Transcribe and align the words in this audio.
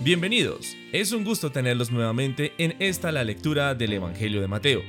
Bienvenidos, 0.00 0.76
es 0.92 1.10
un 1.10 1.24
gusto 1.24 1.50
tenerlos 1.50 1.90
nuevamente 1.90 2.52
en 2.58 2.76
esta 2.78 3.10
la 3.10 3.24
lectura 3.24 3.74
del 3.74 3.94
Evangelio 3.94 4.40
de 4.40 4.46
Mateo. 4.46 4.80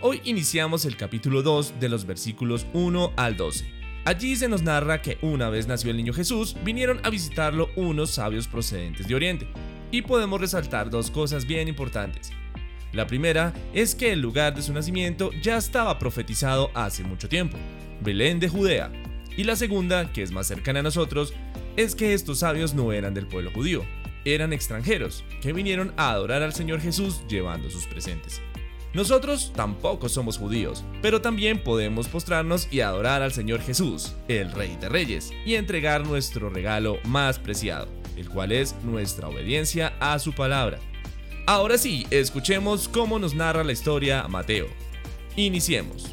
Hoy 0.00 0.20
iniciamos 0.24 0.84
el 0.86 0.96
capítulo 0.96 1.42
2 1.42 1.78
de 1.78 1.88
los 1.88 2.04
versículos 2.04 2.66
1 2.72 3.12
al 3.16 3.36
12. 3.36 3.64
Allí 4.04 4.34
se 4.34 4.48
nos 4.48 4.62
narra 4.62 5.02
que 5.02 5.18
una 5.22 5.50
vez 5.50 5.68
nació 5.68 5.92
el 5.92 5.96
niño 5.96 6.12
Jesús, 6.12 6.56
vinieron 6.64 6.98
a 7.04 7.10
visitarlo 7.10 7.70
unos 7.76 8.10
sabios 8.10 8.48
procedentes 8.48 9.06
de 9.06 9.14
Oriente. 9.14 9.46
Y 9.92 10.02
podemos 10.02 10.40
resaltar 10.40 10.90
dos 10.90 11.12
cosas 11.12 11.46
bien 11.46 11.68
importantes. 11.68 12.32
La 12.92 13.06
primera 13.06 13.54
es 13.72 13.94
que 13.94 14.10
el 14.10 14.20
lugar 14.20 14.56
de 14.56 14.62
su 14.62 14.72
nacimiento 14.72 15.30
ya 15.40 15.58
estaba 15.58 15.96
profetizado 16.00 16.72
hace 16.74 17.04
mucho 17.04 17.28
tiempo, 17.28 17.56
Belén 18.02 18.40
de 18.40 18.48
Judea. 18.48 18.90
Y 19.36 19.44
la 19.44 19.54
segunda, 19.54 20.12
que 20.12 20.24
es 20.24 20.32
más 20.32 20.48
cercana 20.48 20.80
a 20.80 20.82
nosotros, 20.82 21.34
es 21.76 21.94
que 21.94 22.14
estos 22.14 22.40
sabios 22.40 22.74
no 22.74 22.92
eran 22.92 23.14
del 23.14 23.28
pueblo 23.28 23.52
judío, 23.52 23.84
eran 24.34 24.52
extranjeros, 24.52 25.24
que 25.40 25.52
vinieron 25.52 25.92
a 25.96 26.10
adorar 26.10 26.42
al 26.42 26.52
Señor 26.52 26.80
Jesús 26.80 27.22
llevando 27.28 27.70
sus 27.70 27.86
presentes. 27.86 28.42
Nosotros 28.92 29.52
tampoco 29.54 30.08
somos 30.08 30.38
judíos, 30.38 30.82
pero 31.02 31.20
también 31.20 31.62
podemos 31.62 32.08
postrarnos 32.08 32.66
y 32.70 32.80
adorar 32.80 33.20
al 33.22 33.32
Señor 33.32 33.60
Jesús, 33.60 34.14
el 34.26 34.50
Rey 34.52 34.76
de 34.80 34.88
Reyes, 34.88 35.32
y 35.44 35.54
entregar 35.54 36.06
nuestro 36.06 36.48
regalo 36.48 36.98
más 37.04 37.38
preciado, 37.38 37.88
el 38.16 38.28
cual 38.28 38.52
es 38.52 38.74
nuestra 38.84 39.28
obediencia 39.28 39.92
a 40.00 40.18
su 40.18 40.32
palabra. 40.32 40.78
Ahora 41.46 41.76
sí, 41.78 42.06
escuchemos 42.10 42.88
cómo 42.88 43.18
nos 43.18 43.34
narra 43.34 43.64
la 43.64 43.72
historia 43.72 44.26
Mateo. 44.28 44.66
Iniciemos. 45.36 46.10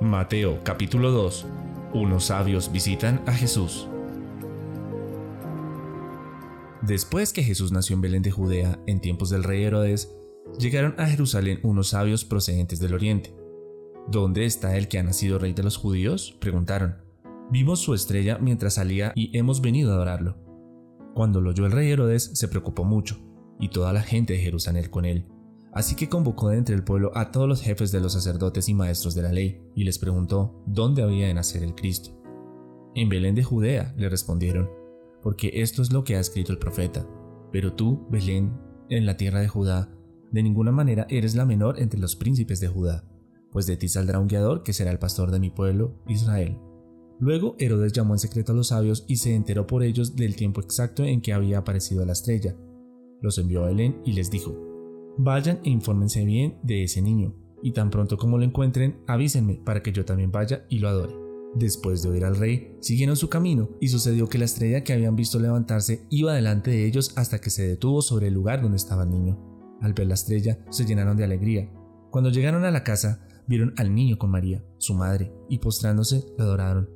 Mateo 0.00 0.60
capítulo 0.62 1.10
2. 1.10 1.46
Unos 1.94 2.26
sabios 2.26 2.70
visitan 2.70 3.20
a 3.26 3.32
Jesús. 3.32 3.88
Después 6.88 7.34
que 7.34 7.42
Jesús 7.42 7.70
nació 7.70 7.96
en 7.96 8.00
Belén 8.00 8.22
de 8.22 8.30
Judea 8.30 8.82
en 8.86 9.00
tiempos 9.00 9.28
del 9.28 9.44
rey 9.44 9.62
Herodes, 9.62 10.10
llegaron 10.58 10.94
a 10.96 11.04
Jerusalén 11.04 11.60
unos 11.62 11.88
sabios 11.88 12.24
procedentes 12.24 12.80
del 12.80 12.94
oriente. 12.94 13.36
¿Dónde 14.10 14.46
está 14.46 14.74
el 14.78 14.88
que 14.88 14.98
ha 14.98 15.02
nacido 15.02 15.38
rey 15.38 15.52
de 15.52 15.62
los 15.62 15.76
judíos? 15.76 16.38
preguntaron. 16.40 16.96
Vimos 17.50 17.80
su 17.80 17.92
estrella 17.92 18.38
mientras 18.38 18.74
salía 18.74 19.12
y 19.14 19.36
hemos 19.36 19.60
venido 19.60 19.90
a 19.90 19.96
adorarlo. 19.96 20.38
Cuando 21.12 21.42
lo 21.42 21.50
oyó 21.50 21.66
el 21.66 21.72
rey 21.72 21.90
Herodes 21.90 22.30
se 22.32 22.48
preocupó 22.48 22.84
mucho, 22.84 23.18
y 23.60 23.68
toda 23.68 23.92
la 23.92 24.00
gente 24.00 24.32
de 24.32 24.38
Jerusalén 24.38 24.88
con 24.88 25.04
él. 25.04 25.26
Así 25.74 25.94
que 25.94 26.08
convocó 26.08 26.48
de 26.48 26.56
entre 26.56 26.74
el 26.74 26.84
pueblo 26.84 27.12
a 27.14 27.30
todos 27.32 27.46
los 27.46 27.60
jefes 27.60 27.92
de 27.92 28.00
los 28.00 28.14
sacerdotes 28.14 28.66
y 28.70 28.72
maestros 28.72 29.14
de 29.14 29.22
la 29.22 29.32
ley, 29.32 29.60
y 29.74 29.84
les 29.84 29.98
preguntó 29.98 30.62
dónde 30.66 31.02
había 31.02 31.26
de 31.26 31.34
nacer 31.34 31.62
el 31.62 31.74
Cristo. 31.74 32.18
En 32.94 33.10
Belén 33.10 33.34
de 33.34 33.44
Judea, 33.44 33.94
le 33.98 34.08
respondieron, 34.08 34.77
porque 35.22 35.50
esto 35.54 35.82
es 35.82 35.92
lo 35.92 36.04
que 36.04 36.16
ha 36.16 36.20
escrito 36.20 36.52
el 36.52 36.58
profeta. 36.58 37.06
Pero 37.52 37.72
tú, 37.72 38.06
Belén, 38.10 38.52
en 38.88 39.06
la 39.06 39.16
tierra 39.16 39.40
de 39.40 39.48
Judá, 39.48 39.90
de 40.30 40.42
ninguna 40.42 40.72
manera 40.72 41.06
eres 41.08 41.34
la 41.34 41.46
menor 41.46 41.80
entre 41.80 42.00
los 42.00 42.16
príncipes 42.16 42.60
de 42.60 42.68
Judá, 42.68 43.04
pues 43.50 43.66
de 43.66 43.76
ti 43.76 43.88
saldrá 43.88 44.18
un 44.18 44.28
guiador 44.28 44.62
que 44.62 44.72
será 44.72 44.90
el 44.90 44.98
pastor 44.98 45.30
de 45.30 45.40
mi 45.40 45.50
pueblo, 45.50 46.02
Israel. 46.06 46.58
Luego 47.20 47.56
Herodes 47.58 47.92
llamó 47.92 48.14
en 48.14 48.18
secreto 48.18 48.52
a 48.52 48.54
los 48.54 48.68
sabios 48.68 49.04
y 49.08 49.16
se 49.16 49.34
enteró 49.34 49.66
por 49.66 49.82
ellos 49.82 50.14
del 50.14 50.36
tiempo 50.36 50.60
exacto 50.60 51.04
en 51.04 51.20
que 51.20 51.32
había 51.32 51.58
aparecido 51.58 52.04
la 52.04 52.12
estrella. 52.12 52.54
Los 53.20 53.38
envió 53.38 53.64
a 53.64 53.68
Belén 53.68 54.00
y 54.04 54.12
les 54.12 54.30
dijo, 54.30 54.56
Vayan 55.16 55.58
e 55.64 55.70
infórmense 55.70 56.24
bien 56.24 56.58
de 56.62 56.84
ese 56.84 57.02
niño, 57.02 57.34
y 57.62 57.72
tan 57.72 57.90
pronto 57.90 58.16
como 58.16 58.38
lo 58.38 58.44
encuentren, 58.44 59.00
avísenme 59.08 59.60
para 59.64 59.82
que 59.82 59.92
yo 59.92 60.04
también 60.04 60.30
vaya 60.30 60.64
y 60.68 60.78
lo 60.78 60.88
adore. 60.88 61.27
Después 61.54 62.02
de 62.02 62.10
oír 62.10 62.24
al 62.24 62.36
rey, 62.36 62.76
siguieron 62.80 63.16
su 63.16 63.28
camino, 63.28 63.70
y 63.80 63.88
sucedió 63.88 64.28
que 64.28 64.38
la 64.38 64.44
estrella 64.44 64.84
que 64.84 64.92
habían 64.92 65.16
visto 65.16 65.38
levantarse 65.38 66.06
iba 66.10 66.34
delante 66.34 66.70
de 66.70 66.86
ellos 66.86 67.12
hasta 67.16 67.40
que 67.40 67.50
se 67.50 67.66
detuvo 67.66 68.02
sobre 68.02 68.28
el 68.28 68.34
lugar 68.34 68.62
donde 68.62 68.76
estaba 68.76 69.04
el 69.04 69.10
niño. 69.10 69.38
Al 69.80 69.94
ver 69.94 70.06
la 70.06 70.14
estrella, 70.14 70.58
se 70.70 70.84
llenaron 70.84 71.16
de 71.16 71.24
alegría. 71.24 71.70
Cuando 72.10 72.30
llegaron 72.30 72.64
a 72.64 72.70
la 72.70 72.84
casa, 72.84 73.26
vieron 73.46 73.74
al 73.76 73.94
niño 73.94 74.18
con 74.18 74.30
María, 74.30 74.64
su 74.78 74.94
madre, 74.94 75.32
y 75.48 75.58
postrándose, 75.58 76.24
lo 76.36 76.44
adoraron. 76.44 76.90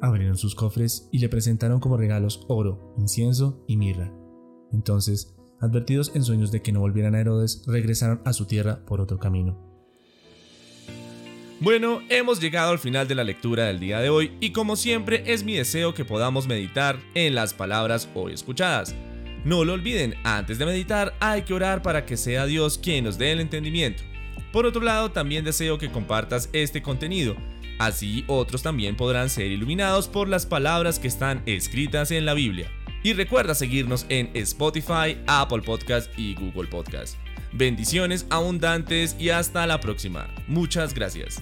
Abrieron 0.00 0.36
sus 0.36 0.54
cofres 0.54 1.08
y 1.12 1.18
le 1.18 1.28
presentaron 1.28 1.78
como 1.78 1.96
regalos 1.96 2.44
oro, 2.48 2.94
incienso 2.98 3.62
y 3.68 3.76
mirra. 3.76 4.12
Entonces, 4.72 5.36
advertidos 5.60 6.12
en 6.16 6.24
sueños 6.24 6.50
de 6.50 6.60
que 6.60 6.72
no 6.72 6.80
volvieran 6.80 7.14
a 7.14 7.20
Herodes, 7.20 7.62
regresaron 7.66 8.20
a 8.24 8.32
su 8.32 8.46
tierra 8.46 8.84
por 8.84 9.00
otro 9.00 9.18
camino. 9.18 9.71
Bueno, 11.62 12.02
hemos 12.08 12.40
llegado 12.40 12.72
al 12.72 12.80
final 12.80 13.06
de 13.06 13.14
la 13.14 13.22
lectura 13.22 13.66
del 13.66 13.78
día 13.78 14.00
de 14.00 14.08
hoy 14.08 14.32
y 14.40 14.50
como 14.50 14.74
siempre 14.74 15.22
es 15.26 15.44
mi 15.44 15.54
deseo 15.54 15.94
que 15.94 16.04
podamos 16.04 16.48
meditar 16.48 16.98
en 17.14 17.36
las 17.36 17.54
palabras 17.54 18.08
hoy 18.16 18.32
escuchadas. 18.32 18.96
No 19.44 19.64
lo 19.64 19.74
olviden, 19.74 20.16
antes 20.24 20.58
de 20.58 20.66
meditar 20.66 21.14
hay 21.20 21.42
que 21.42 21.54
orar 21.54 21.80
para 21.80 22.04
que 22.04 22.16
sea 22.16 22.46
Dios 22.46 22.78
quien 22.78 23.04
nos 23.04 23.16
dé 23.16 23.30
el 23.30 23.38
entendimiento. 23.38 24.02
Por 24.50 24.66
otro 24.66 24.82
lado, 24.82 25.12
también 25.12 25.44
deseo 25.44 25.78
que 25.78 25.92
compartas 25.92 26.50
este 26.52 26.82
contenido, 26.82 27.36
así 27.78 28.24
otros 28.26 28.64
también 28.64 28.96
podrán 28.96 29.30
ser 29.30 29.46
iluminados 29.46 30.08
por 30.08 30.28
las 30.28 30.46
palabras 30.46 30.98
que 30.98 31.06
están 31.06 31.44
escritas 31.46 32.10
en 32.10 32.26
la 32.26 32.34
Biblia. 32.34 32.72
Y 33.04 33.12
recuerda 33.12 33.54
seguirnos 33.54 34.04
en 34.08 34.32
Spotify, 34.34 35.16
Apple 35.28 35.62
Podcast 35.62 36.10
y 36.18 36.34
Google 36.34 36.68
Podcast. 36.68 37.16
Bendiciones 37.52 38.26
abundantes 38.30 39.14
y 39.16 39.28
hasta 39.30 39.64
la 39.68 39.78
próxima. 39.78 40.28
Muchas 40.48 40.92
gracias. 40.92 41.40